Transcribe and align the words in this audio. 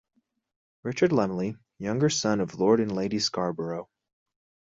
Richard 0.81 1.11
Lumley, 1.11 1.57
younger 1.77 2.09
son 2.09 2.39
of 2.41 2.55
Lord 2.57 2.79
and 2.79 2.91
Lady 2.91 3.17
Scarbrough. 3.17 3.85